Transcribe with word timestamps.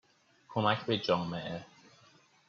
کمک 0.49 0.85
به 0.85 0.97
جامعه 0.97 1.65